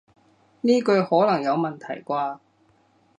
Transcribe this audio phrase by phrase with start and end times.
[0.61, 0.95] 呢句可
[1.27, 2.39] 能有問題啩